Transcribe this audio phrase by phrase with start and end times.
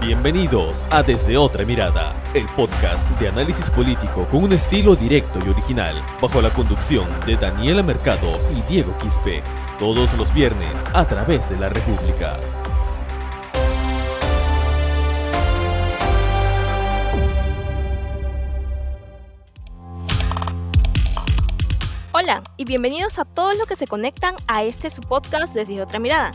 [0.00, 5.48] Bienvenidos a Desde Otra Mirada, el podcast de análisis político con un estilo directo y
[5.48, 9.42] original, bajo la conducción de Daniela Mercado y Diego Quispe,
[9.78, 12.36] todos los viernes a través de la República.
[22.12, 25.98] Hola y bienvenidos a todos los que se conectan a este su podcast desde otra
[25.98, 26.30] mirada.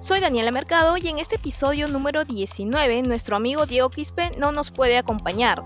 [0.00, 4.70] Soy Daniela Mercado y en este episodio número 19 nuestro amigo Diego Quispe no nos
[4.70, 5.64] puede acompañar,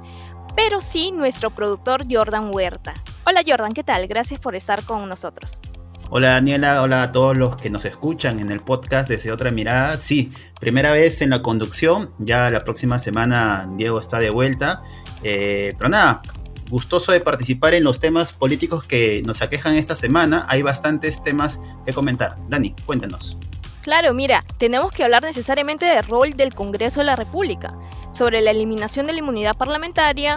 [0.56, 2.94] pero sí nuestro productor Jordan Huerta.
[3.26, 4.06] Hola Jordan, ¿qué tal?
[4.06, 5.60] Gracias por estar con nosotros.
[6.08, 9.98] Hola Daniela, hola a todos los que nos escuchan en el podcast desde otra mirada.
[9.98, 14.82] Sí, primera vez en la conducción, ya la próxima semana Diego está de vuelta.
[15.22, 16.22] Eh, pero nada,
[16.70, 20.46] gustoso de participar en los temas políticos que nos aquejan esta semana.
[20.48, 22.38] Hay bastantes temas que comentar.
[22.48, 23.36] Dani, cuéntanos.
[23.82, 27.74] Claro, mira, tenemos que hablar necesariamente del rol del Congreso de la República,
[28.12, 30.36] sobre la eliminación de la inmunidad parlamentaria,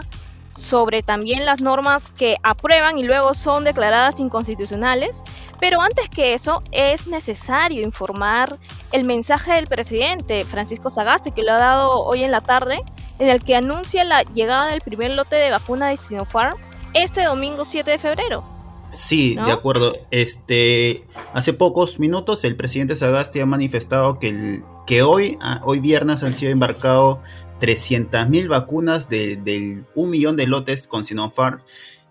[0.52, 5.22] sobre también las normas que aprueban y luego son declaradas inconstitucionales,
[5.60, 8.58] pero antes que eso es necesario informar
[8.92, 12.82] el mensaje del presidente Francisco Sagasti que lo ha dado hoy en la tarde,
[13.20, 16.58] en el que anuncia la llegada del primer lote de vacuna de Sinopharm
[16.94, 18.55] este domingo 7 de febrero.
[18.96, 19.96] Sí, de acuerdo.
[20.10, 25.82] Este, hace pocos minutos el presidente Sagasti ha manifestado que, el, que hoy, ah, hoy
[25.82, 27.20] viernes han sido embarcados
[27.60, 31.60] 300.000 vacunas del de un millón de lotes con Sinopharm.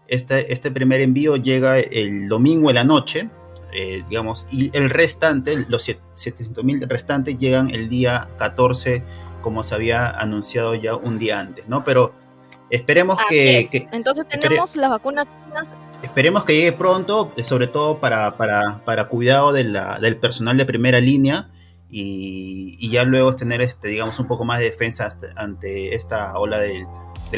[0.08, 3.30] Este, este primer envío llega el domingo en la noche,
[3.72, 9.02] eh, digamos, y el restante, los 700.000 restantes llegan el día 14,
[9.40, 11.82] como se había anunciado ya un día antes, ¿no?
[11.82, 12.12] Pero
[12.68, 15.26] esperemos que, que, Entonces tenemos las vacunas
[16.04, 20.66] Esperemos que llegue pronto, eh, sobre todo para, para, cuidado de la, del personal de
[20.66, 21.48] primera línea
[21.88, 26.86] y, ya luego tener, este, digamos, un poco más de defensa ante esta ola del,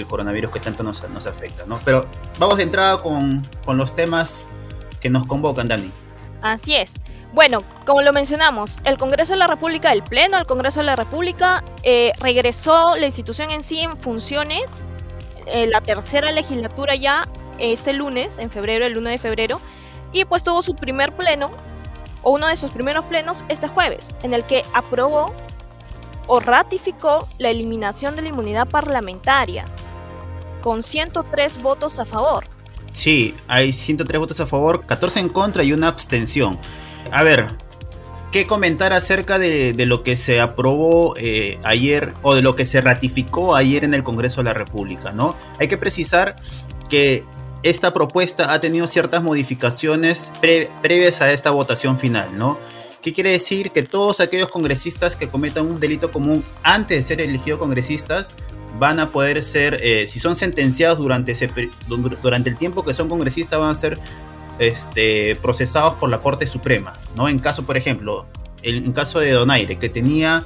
[0.09, 1.81] coronavirus que tanto nos, nos, afecta, ¿no?
[1.85, 2.07] Pero
[2.39, 4.49] vamos de entrada con, los temas
[5.01, 5.91] que nos convocan, Dani.
[6.43, 6.95] Así es.
[7.33, 10.97] Bueno, como lo mencionamos, el Congreso de la República, el Pleno del Congreso de la
[10.97, 14.87] República, eh, regresó la institución en sí en funciones,
[15.47, 17.27] eh, la tercera legislatura ya
[17.59, 19.61] este lunes, en febrero, el 1 de febrero,
[20.13, 21.51] y pues tuvo su primer pleno,
[22.23, 25.33] o uno de sus primeros plenos, este jueves, en el que aprobó
[26.27, 29.65] o ratificó la eliminación de la inmunidad parlamentaria,
[30.61, 32.45] con 103 votos a favor.
[32.93, 36.59] Sí, hay 103 votos a favor, 14 en contra y una abstención.
[37.13, 37.47] A ver,
[38.33, 42.81] ¿qué comentar acerca de, lo que se aprobó eh, ayer o de lo que se
[42.81, 45.13] ratificó ayer en el Congreso de la República?
[45.13, 45.37] ¿no?
[45.61, 46.37] Hay que precisar
[46.89, 47.25] que
[47.67, 52.61] esta propuesta ha tenido ciertas modificaciones previas a esta votación final, ¿no?
[53.03, 53.73] ¿Qué quiere decir?
[53.73, 58.35] Que todos aquellos congresistas que cometan un delito común antes de ser elegidos congresistas
[58.79, 61.51] van a poder ser, eh, si son sentenciados durante, ese,
[62.23, 63.99] durante el tiempo que son congresistas, van a ser
[64.61, 67.29] este, procesados por la Corte Suprema, ¿no?
[67.29, 68.27] En caso, por ejemplo,
[68.63, 70.45] en, caso de Donaire, que tenía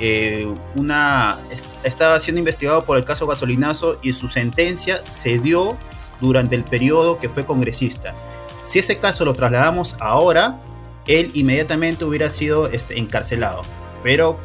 [0.00, 1.38] eh, una,
[1.84, 5.76] estaba siendo investigado por el caso gasolinazo y su sentencia se dio
[6.20, 8.14] durante el periodo que fue congresista.
[8.62, 10.58] Si ese caso lo trasladamos ahora,
[11.06, 13.62] él inmediatamente hubiera sido este, encarcelado.
[14.02, 14.38] Pero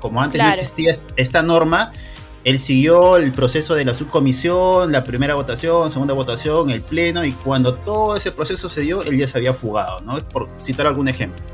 [0.00, 1.92] como antes no existía esta norma,
[2.44, 7.32] él siguió el proceso de la subcomisión, la primera votación, segunda votación, el pleno, y
[7.32, 10.18] cuando todo ese proceso se dio, él ya se había fugado, ¿no?
[10.28, 11.44] Por citar algún ejemplo.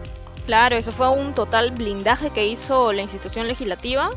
[0.44, 4.10] Claro, eso fue un total blindaje que hizo la institución legislativa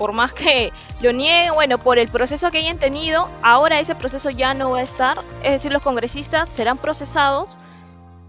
[0.00, 0.72] por más que
[1.02, 4.78] lo niegue, bueno, por el proceso que hayan tenido, ahora ese proceso ya no va
[4.78, 5.18] a estar.
[5.42, 7.58] Es decir, los congresistas serán procesados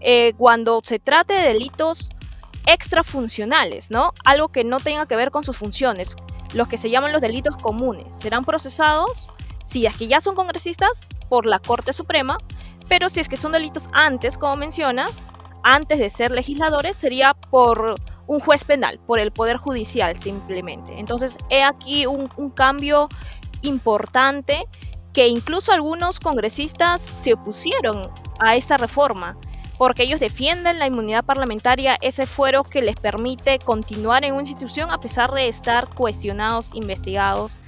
[0.00, 2.10] eh, cuando se trate de delitos
[2.66, 4.12] extrafuncionales, ¿no?
[4.22, 6.14] Algo que no tenga que ver con sus funciones,
[6.52, 8.12] los que se llaman los delitos comunes.
[8.12, 9.30] Serán procesados,
[9.64, 12.36] si es que ya son congresistas, por la Corte Suprema,
[12.86, 15.26] pero si es que son delitos antes, como mencionas,
[15.62, 17.94] antes de ser legisladores, sería por
[18.32, 20.98] un juez penal, por el Poder Judicial simplemente.
[20.98, 23.08] Entonces, he aquí un, cambio
[23.60, 24.64] importante
[25.12, 28.10] que incluso algunos congresistas se opusieron
[28.40, 29.36] a esta reforma
[29.76, 34.90] porque ellos defienden la inmunidad parlamentaria, ese fuero que les permite continuar en una institución
[34.92, 37.58] a pesar de estar cuestionados, investigados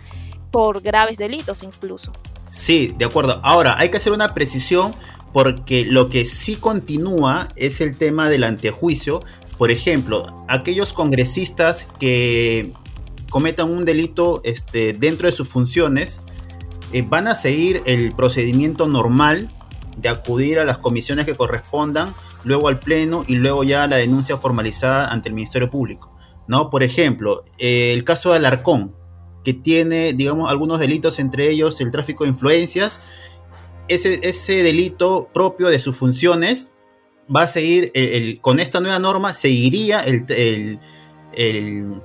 [0.50, 2.12] por graves delitos incluso.
[2.50, 3.40] Sí, de acuerdo.
[3.42, 4.94] Ahora, hay que hacer una precisión
[5.32, 9.20] porque lo que sí continúa es el tema del antejuicio,
[9.58, 12.72] por ejemplo, aquellos congresistas que
[13.30, 16.20] cometan un delito este, dentro de sus funciones
[16.92, 19.48] eh, van a seguir el procedimiento normal
[19.96, 22.12] de acudir a las comisiones que correspondan,
[22.42, 26.16] luego al Pleno y luego ya la denuncia formalizada ante el Ministerio Público.
[26.46, 26.68] ¿no?
[26.68, 28.94] Por ejemplo, eh, el caso de Alarcón.
[29.44, 32.98] que tiene, digamos, algunos delitos, entre ellos el tráfico de influencias.
[33.88, 36.70] Ese delito propio de sus funciones
[37.34, 37.92] va a seguir,
[38.40, 40.78] con esta nueva norma, seguiría el,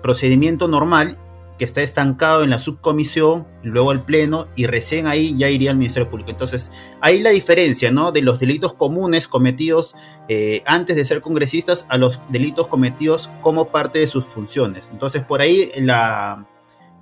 [0.01, 1.17] procedimiento normal
[1.57, 5.77] que está estancado en la subcomisión, luego al pleno y recién ahí ya iría al
[5.77, 6.31] Ministerio Público.
[6.31, 6.71] Entonces,
[7.01, 8.13] ahí la diferencia, ¿no?
[8.13, 9.93] De los delitos comunes cometidos
[10.29, 14.85] eh, antes de ser congresistas a los delitos cometidos como parte de sus funciones.
[14.89, 16.47] Entonces, por ahí la,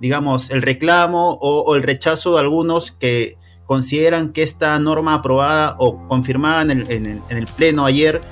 [0.00, 3.38] digamos, el reclamo o el rechazo de algunos que
[3.68, 8.22] consideran que esta norma aprobada o confirmada en el, en el, en el pleno ayer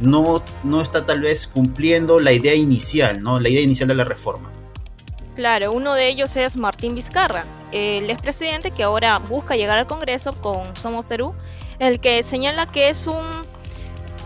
[0.00, 3.38] no, no está tal vez cumpliendo la idea inicial, ¿no?
[3.38, 4.50] La idea inicial de la reforma.
[5.34, 10.32] Claro, uno de ellos es Martín Vizcarra, el expresidente que ahora busca llegar al Congreso
[10.32, 11.34] con Somos Perú,
[11.78, 13.22] el que señala que es un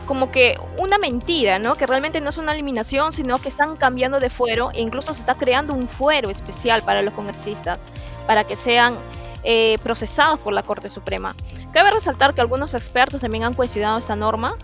[0.07, 1.75] como que una mentira, ¿no?
[1.75, 5.21] Que realmente no es una eliminación, sino que están cambiando de fuero e incluso se
[5.21, 7.89] está creando un fuero especial para los congresistas,
[8.27, 8.97] para que sean
[9.45, 11.35] eh, procesados por la Corte Suprema.
[11.73, 14.55] Cabe resaltar que algunos expertos también han cuestionado esta norma,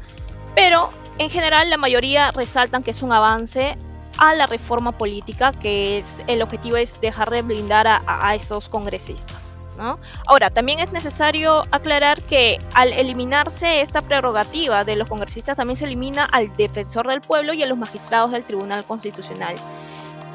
[0.55, 3.76] pero en general la mayoría resaltan que es un avance
[4.19, 8.69] a la reforma política, que es el objetivo es dejar de blindar a, a estos
[8.69, 9.56] congresistas.
[9.76, 9.99] ¿no?
[10.26, 15.84] Ahora, también es necesario aclarar que al eliminarse esta prerrogativa de los congresistas, también se
[15.84, 19.55] elimina al defensor del pueblo y a los magistrados del Tribunal Constitucional.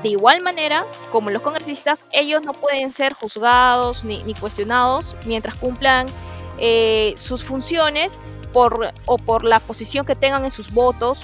[0.03, 6.07] De igual manera, como los congresistas, ellos no pueden ser juzgados ni, cuestionados mientras cumplan
[6.57, 8.17] eh, sus funciones
[8.53, 11.23] o por la posición que tengan en sus votos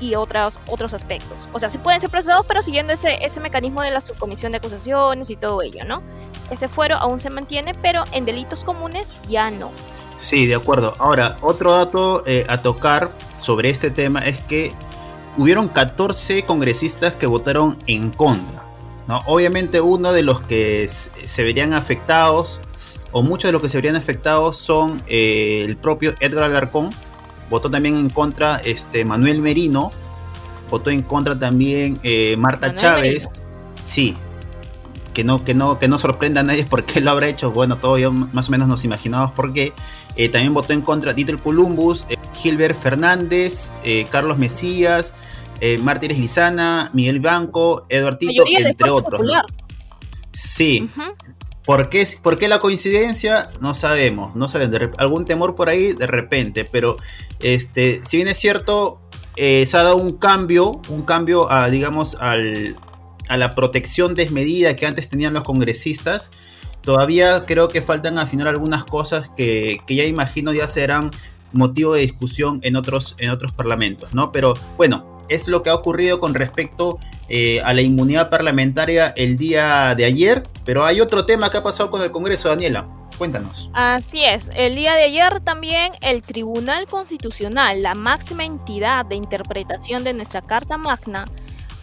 [0.00, 1.48] y otros, otros aspectos.
[1.52, 4.58] O sea, sí pueden ser procesados, pero siguiendo ese, ese mecanismo de la subcomisión de
[4.58, 6.02] acusaciones y todo ello, ¿no?
[6.50, 9.70] Ese fuero aún se mantiene, pero en delitos comunes ya no.
[10.18, 10.94] Sí, de acuerdo.
[10.98, 13.10] Ahora, otro dato eh, a tocar
[13.40, 14.72] sobre este tema es que
[15.38, 18.64] hubieron 14 congresistas que votaron en contra.
[19.06, 19.22] ¿no?
[19.26, 22.60] Obviamente uno de los que se verían afectados,
[23.12, 26.90] o muchos de los que se verían afectados son eh, el propio Edgar Alarcón,
[27.48, 29.92] votó también en contra este, Manuel Merino,
[30.70, 33.82] votó en contra también eh, Marta Manuel Chávez, Merino.
[33.86, 34.16] sí,
[35.12, 37.76] que no, que, no, que no sorprenda a nadie por qué lo habrá hecho, bueno,
[37.78, 39.72] todos yo más o menos nos imaginamos por qué.
[40.16, 45.14] Eh, también votó en contra Dieter Columbus, eh, Gilbert Fernández, eh, Carlos Mesías,
[45.60, 49.20] eh, Mártires Lizana, Miguel Banco, Eduardo Tito, entre otros.
[49.20, 49.42] ¿no?
[50.32, 50.90] Sí.
[50.96, 51.14] Uh -huh.
[51.64, 53.50] ¿Por qué, ¿Por qué, la coincidencia?
[53.60, 54.90] No sabemos, no sabemos.
[54.96, 56.96] algún temor por ahí de repente, pero
[57.40, 59.02] este, si bien es cierto,
[59.36, 62.74] se ha dado un cambio, un cambio a, digamos, al,
[63.28, 66.30] a la protección desmedida que antes tenían los congresistas.
[66.82, 71.10] Todavía creo que faltan afinar algunas cosas que, que ya imagino ya serán
[71.52, 74.32] motivo de discusión en otros, en otros parlamentos, ¿no?
[74.32, 76.98] Pero bueno, es lo que ha ocurrido con respecto
[77.28, 81.62] eh, a la inmunidad parlamentaria el día de ayer, pero hay otro tema que ha
[81.62, 82.88] pasado con el Congreso, Daniela.
[83.18, 83.68] Cuéntanos.
[83.74, 90.04] Así es, el día de ayer también el Tribunal Constitucional, la máxima entidad de interpretación
[90.04, 91.24] de nuestra Carta Magna,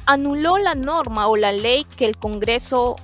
[0.05, 2.95] anuló la norma o la ley que el Congreso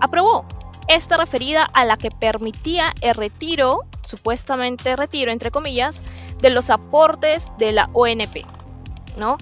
[0.00, 0.44] aprobó.
[0.88, 6.02] Esta referida a la que permitía el retiro, supuestamente retiro entre comillas,
[6.40, 8.44] de los aportes de la ONP,
[9.16, 9.36] ¿no?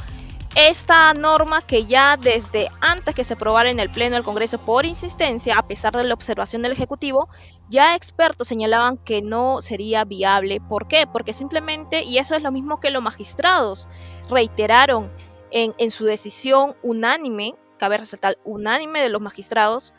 [0.55, 4.87] esta norma que ya desde antes que se aprobara en el Pleno del Congreso por
[4.87, 7.29] insistencia, a pesar de la observación del Ejecutivo,
[7.69, 10.61] ya expertos señalaban que no sería viable.
[10.61, 11.07] ¿Por qué?
[11.07, 13.89] Porque simplemente, y eso es lo mismo que los magistrados
[14.29, 15.13] reiteraron
[15.51, 19.95] en, en su decisión unánime, cabe resaltar unánime de los magistrados,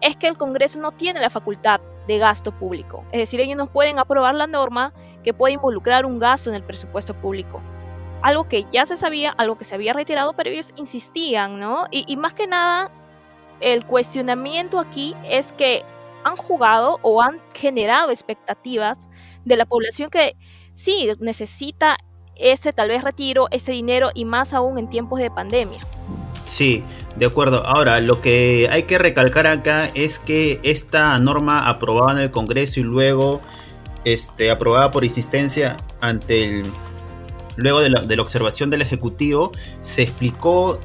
[0.00, 3.04] es que el Congreso no tiene la facultad de gasto público.
[3.12, 4.92] Es decir, ellos no pueden aprobar la norma
[5.22, 7.62] que puede involucrar un gasto en el presupuesto público
[8.24, 11.86] algo que ya se sabía, algo que se había retirado, pero ellos insistían, ¿no?
[11.90, 12.90] Y, y, más que nada,
[13.60, 15.84] el cuestionamiento aquí es que
[16.24, 19.10] han jugado o han generado expectativas
[19.44, 20.36] de la población que
[20.72, 21.98] sí necesita
[22.36, 25.80] ese tal vez retiro, ese dinero y más aún en tiempos de pandemia.
[26.44, 26.82] Sí,
[27.16, 27.66] de acuerdo.
[27.66, 32.80] Ahora, lo que hay que recalcar acá es que esta norma aprobada en el Congreso
[32.80, 33.40] y luego
[34.04, 36.66] este, aprobada por insistencia ante el
[37.56, 40.78] luego de la, de la, observación del Ejecutivo, se explicó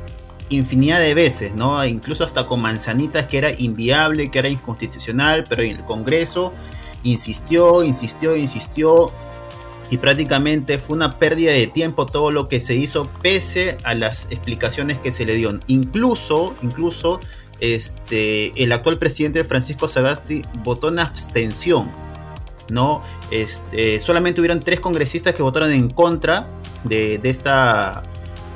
[0.49, 1.83] infinidad de veces, ¿no?
[1.85, 6.53] Incluso hasta con manzanitas que era inviable, que era inconstitucional, pero el Congreso
[7.03, 9.11] insistió, insistió, insistió,
[9.89, 14.27] y prácticamente fue una pérdida de tiempo todo lo que se hizo, pese a las
[14.29, 15.61] explicaciones que se le dieron.
[15.67, 17.19] Incluso, incluso,
[17.59, 21.89] este, el actual presidente Francisco Sagasti votó en abstención.
[22.69, 23.01] ¿no?
[23.31, 26.47] Este, solamente hubieron tres congresistas que votaron en contra
[26.83, 28.03] de, de, esta,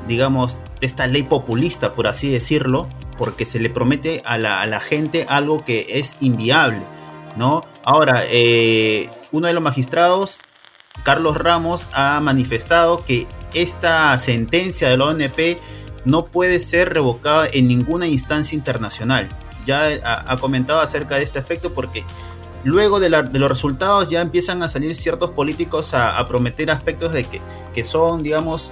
[0.07, 2.87] digamos, de esta ley populista, por así decirlo,
[3.17, 6.81] porque se le promete a la, gente algo que es inviable,
[7.37, 7.61] ¿no?
[7.83, 10.41] Ahora, eh, uno de los magistrados,
[11.03, 15.59] Carlos Ramos, ha manifestado que esta sentencia de la ONP
[16.05, 19.29] no puede ser revocada en ninguna instancia internacional.
[19.65, 22.03] Ya ha, comentado acerca de este aspecto porque
[22.63, 27.41] luego de, los resultados ya empiezan a salir ciertos políticos a, prometer aspectos de que,
[27.73, 28.71] que son, digamos,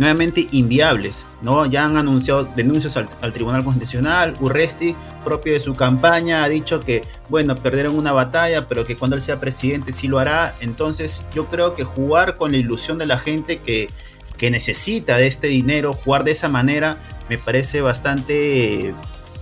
[0.00, 1.66] nuevamente inviables, ¿no?
[1.66, 7.02] Ya han anunciado denuncias al, Tribunal Constitucional, Urresti, propio de su campaña, ha dicho que,
[7.28, 10.54] bueno, perderán una batalla, pero que cuando él sea presidente sí lo hará.
[10.60, 13.88] Entonces, yo creo que jugar con la ilusión de la gente que,
[14.38, 16.96] que necesita de este dinero, jugar de esa manera,
[17.28, 18.94] me parece bastante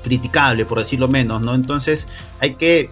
[0.03, 1.55] criticable, por decirlo menos, ¿no?
[1.55, 2.09] Entonces,
[2.41, 2.91] hay que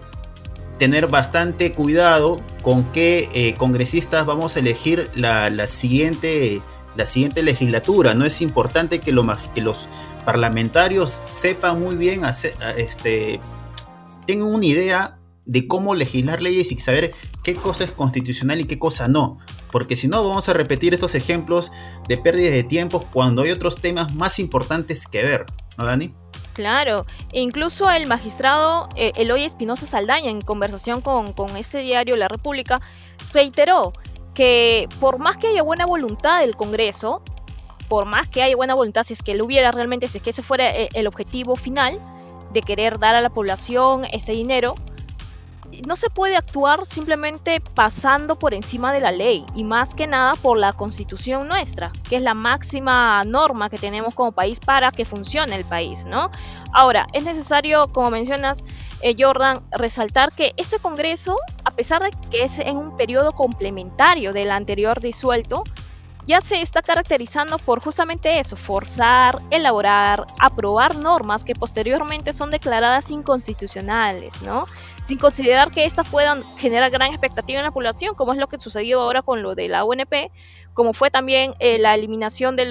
[0.79, 6.61] tener bastante cuidado con qué eh, congresistas vamos a elegir la, la siguiente
[6.97, 8.13] la siguiente legislatura.
[8.13, 9.23] No es importante que, lo,
[9.53, 9.87] que los
[10.25, 12.21] parlamentarios sepan muy bien,
[12.77, 13.39] este,
[14.25, 17.13] tengan una idea de cómo legislar leyes y saber
[17.43, 19.39] qué cosa es constitucional y qué cosa no.
[19.71, 21.71] Porque si no, vamos a repetir estos ejemplos
[22.07, 25.45] de pérdidas de tiempo cuando hay otros temas más importantes que ver.
[25.77, 26.13] ¿No, Dani?
[26.53, 32.15] Claro, e incluso el magistrado eh, Eloy Espinosa Saldaña, en conversación con, con este diario
[32.15, 32.81] La República,
[33.31, 33.93] reiteró
[34.37, 37.23] que por más que haya buena voluntad del Congreso,
[37.87, 40.29] por más que haya buena voluntad, si es que lo hubiera realmente, si es que
[40.29, 41.99] ese fuera eh, el objetivo final
[42.53, 44.75] de querer dar a la población este dinero,
[45.85, 50.33] no se puede actuar simplemente pasando por encima de la ley y más que nada
[50.35, 55.05] por la constitución nuestra, que es la máxima norma que tenemos como país para que
[55.05, 56.29] funcione el país, ¿no?
[56.73, 58.63] Ahora, es necesario, como mencionas,
[59.01, 64.33] eh, Jordan, resaltar que este Congreso, a pesar de que es en un periodo complementario
[64.33, 65.63] del anterior disuelto,
[66.27, 73.09] ya se está caracterizando por justamente eso, forzar, elaborar, aprobar normas que posteriormente son declaradas
[73.11, 74.65] inconstitucionales, ¿no?
[75.03, 78.59] Sin considerar que éstas puedan generar gran expectativa en la población, como es lo que
[78.59, 80.29] sucedió ahora con lo de la UNP,
[80.73, 82.65] como fue también eh, la eliminación de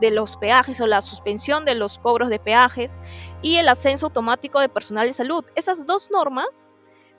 [0.00, 2.98] de los peajes o la suspensión de los cobros de peajes
[3.42, 5.44] y el ascenso automático de personal de salud.
[5.54, 6.70] Esas dos normas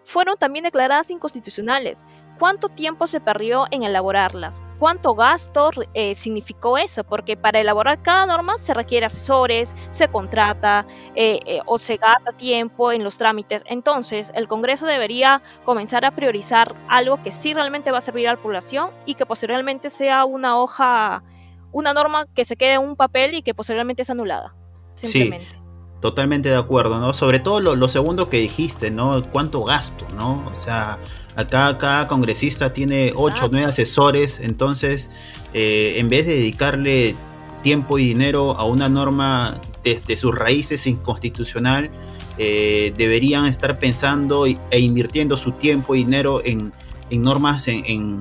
[0.03, 2.05] fueron también declaradas inconstitucionales,
[2.39, 4.61] ¿Cuánto tiempo se perdió en elaborarlas?
[4.77, 7.03] ¿Cuánto gasto eh, significó eso?
[7.03, 12.33] Porque para elaborar cada norma se requiere asesores, se contrata eh, eh, o se gasta
[12.33, 13.63] tiempo en los trámites.
[13.67, 18.33] Entonces, el Congreso debería comenzar a priorizar algo que sí realmente va a servir a
[18.33, 21.23] la población y que posteriormente sea una hoja,
[21.71, 24.53] una norma que se quede en un papel y que posteriormente es anulada.
[24.95, 25.47] Simplemente.
[25.47, 25.64] Sí.
[26.01, 27.13] Totalmente de acuerdo, ¿no?
[27.13, 29.21] Sobre todo lo, lo segundo que dijiste, ¿no?
[29.31, 30.43] ¿Cuánto gasto, ¿no?
[30.51, 30.99] O sea,
[31.35, 35.09] Acá cada congresista tiene 8 o 9 asesores, entonces
[35.53, 37.15] eh, en vez de dedicarle
[37.61, 41.89] tiempo y dinero a una norma desde sus raíces inconstitucional,
[42.37, 46.71] eh, deberían estar pensando e invirtiendo su tiempo y dinero en,
[47.11, 48.17] normas en,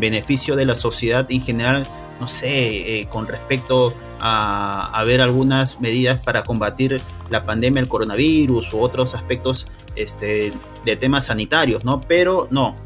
[0.00, 1.86] beneficio de la sociedad en general,
[2.22, 7.00] no sé, eh, con respecto a, a, ver algunas medidas para combatir
[7.30, 10.52] la pandemia del coronavirus u otros aspectos este,
[10.84, 12.00] de temas sanitarios, ¿no?
[12.00, 12.76] Pero no,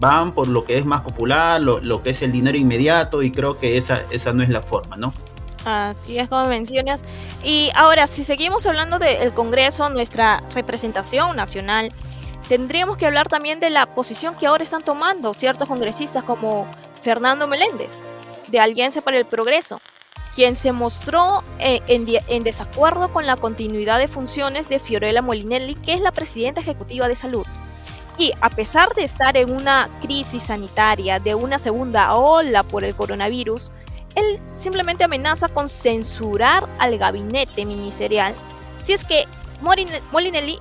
[0.00, 3.56] van por lo que es más popular, lo, que es el dinero inmediato y creo
[3.56, 5.14] que esa, esa no es la forma, ¿no?
[5.64, 7.04] Así es como mencionas.
[7.44, 11.90] Y ahora, si seguimos hablando del Congreso, nuestra representación nacional,
[12.48, 16.66] tendríamos que hablar también de la posición que ahora están tomando ciertos congresistas como
[17.00, 18.02] Fernando Meléndez,
[18.52, 19.80] de Alianza para el Progreso,
[20.36, 25.94] quien se mostró eh, en, desacuerdo con la continuidad de funciones de Fiorella Molinelli, que
[25.94, 27.46] es la presidenta ejecutiva de salud.
[28.18, 32.94] Y a pesar de estar en una crisis sanitaria de una segunda ola por el
[32.94, 33.72] coronavirus,
[34.14, 38.34] él simplemente amenaza con censurar al gabinete ministerial
[38.78, 39.24] si es que
[39.62, 40.58] Molinelli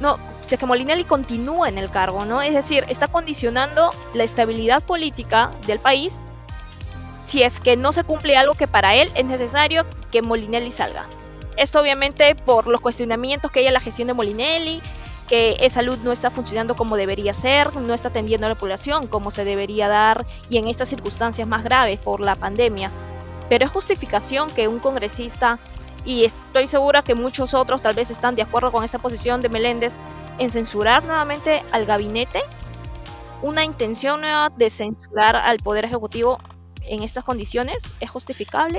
[0.00, 2.42] no, si es que Molinelli continúa en el cargo, ¿no?
[2.42, 6.24] Es decir, está condicionando la estabilidad política del país
[7.32, 11.06] si es que no se cumple algo que para él es necesario que Molinelli salga.
[11.56, 14.82] Esto obviamente por los cuestionamientos que hay en la gestión de Molinelli,
[15.28, 19.06] que esa salud no está funcionando como debería ser, no está atendiendo a la población
[19.06, 22.90] como se debería dar y en estas circunstancias más graves por la pandemia.
[23.48, 25.58] Pero es justificación que un congresista,
[26.04, 29.48] y estoy segura que muchos otros tal vez están de acuerdo con esta posición de
[29.48, 29.96] Meléndez,
[30.38, 32.42] en censurar nuevamente al gabinete,
[33.40, 36.38] una intención nueva de censurar al Poder Ejecutivo
[36.92, 37.82] en estas condiciones?
[38.00, 38.78] ¿Es justificable?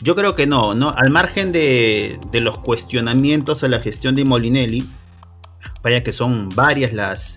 [0.00, 0.90] Yo creo que no, ¿no?
[0.90, 4.88] Al margen de, los cuestionamientos a la gestión de Molinelli,
[5.82, 7.36] vaya que son varias las,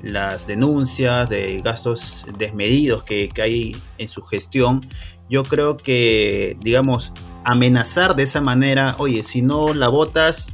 [0.00, 4.86] las denuncias de gastos desmedidos que, hay en su gestión,
[5.28, 7.12] yo creo que, digamos,
[7.44, 10.48] amenazar de esa manera, oye, si no la votas,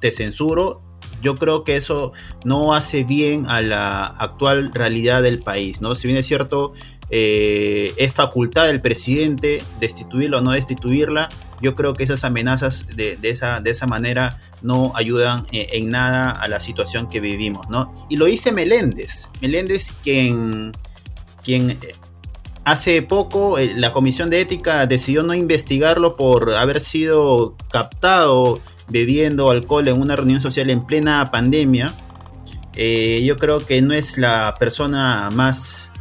[0.00, 0.82] te censuro,
[1.20, 2.12] yo creo que eso
[2.44, 5.94] no hace bien a la actual realidad del país, ¿no?
[5.94, 6.72] Si bien es cierto,
[7.14, 11.28] eh, es facultad del presidente destituirla o no destituirla,
[11.60, 16.30] yo creo que esas amenazas de, esa, de esa manera no ayudan eh, en nada
[16.30, 17.92] a la situación que vivimos, ¿no?
[18.08, 20.72] Y lo dice Meléndez, Meléndez quien,
[21.46, 21.76] eh,
[22.64, 29.86] hace poco la Comisión de Ética decidió no investigarlo por haber sido captado bebiendo alcohol
[29.86, 31.92] en una reunión social en plena pandemia,
[32.74, 35.91] yo creo que no es la persona más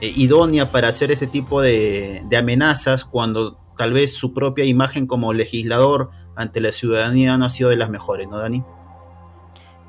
[0.00, 5.32] eh, idónea para hacer ese tipo de, amenazas cuando tal vez su propia imagen como
[5.32, 8.62] legislador ante la ciudadanía no ha sido de las mejores, ¿no, Dani?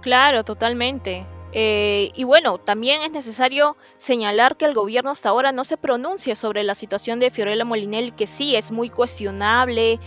[0.02, 1.26] Claro, totalmente.
[1.54, 6.36] Eh, y bueno, también es necesario señalar que el gobierno hasta ahora no se pronuncia
[6.36, 10.00] sobre la situación de Fiorella Molinelli, que sí es muy cuestionable,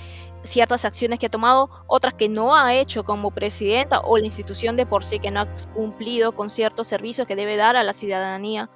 [0.45, 4.77] ciertas acciones que ha tomado, otras que no ha hecho como presidenta o la institución
[4.77, 7.93] de por sí que no ha cumplido con ciertos servicios que debe dar a la
[7.93, 8.71] ciudadanía.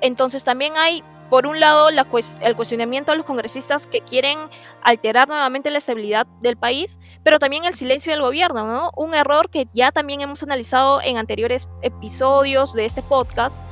[0.00, 4.38] Entonces también hay, por un lado, el cuestionamiento a los congresistas que quieren
[4.82, 8.90] alterar nuevamente la estabilidad del país, pero también el silencio del gobierno, ¿no?
[8.96, 13.62] Un error que ya también hemos analizado en anteriores episodios de este podcast,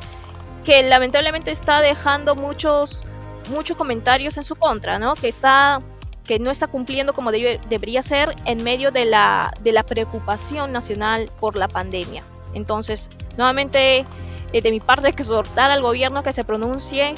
[0.64, 3.04] que lamentablemente está dejando muchos,
[3.50, 5.14] muchos comentarios en su contra, ¿no?
[5.14, 5.80] Que está
[6.26, 11.30] que no está cumpliendo como debería ser en medio de la, de la preocupación nacional
[11.40, 12.25] por la pandemia.
[12.52, 14.04] Entonces, nuevamente,
[14.53, 17.15] eh, de mi parte, exhortar al gobierno que se pronuncie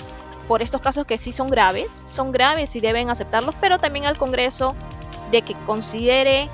[0.46, 4.16] por estos casos que sí son graves, son graves y deben aceptarlos, pero también al
[4.16, 4.74] Congreso
[5.30, 6.48] de que considere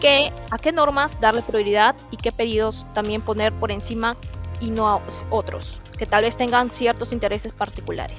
[0.00, 4.16] que a qué normas darle prioridad y qué pedidos también poner por encima
[4.60, 8.18] y no a otros, que tal vez tengan ciertos intereses particulares.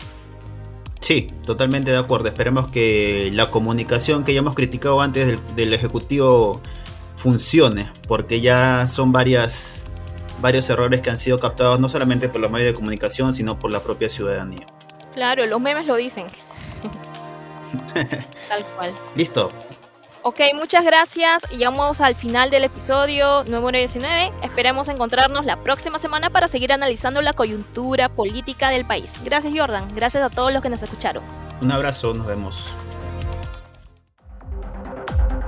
[1.00, 2.27] Sí, totalmente de acuerdo.
[2.27, 6.62] Esperemos que la comunicación que ya hemos criticado antes del, Ejecutivo
[7.15, 9.86] funcione, porque ya son varias,
[10.41, 13.71] varios errores que han sido captados no solamente por los medios de comunicación, sino por
[13.71, 14.65] la propia ciudadanía.
[15.13, 16.28] Claro, los memes lo dicen.
[17.93, 18.91] Tal cual.
[19.15, 19.50] Listo.
[20.23, 21.43] Ok, muchas gracias.
[21.52, 24.34] Y vamos al final del episodio número 19.
[24.43, 29.13] Esperemos encontrarnos la próxima semana para seguir analizando la coyuntura política del país.
[29.23, 31.23] Gracias Jordan, gracias a todos los que nos escucharon.
[31.62, 32.76] Un abrazo, nos vemos.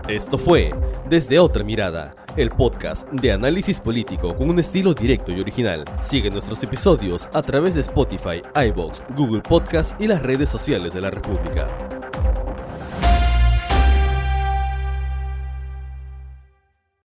[0.07, 0.73] Esto fue
[1.09, 5.83] Desde Otra Mirada, el podcast de análisis político con un estilo directo y original.
[6.01, 11.01] Sigue nuestros episodios a través de Spotify, iBox, Google Podcast y las redes sociales de
[11.01, 11.98] la República.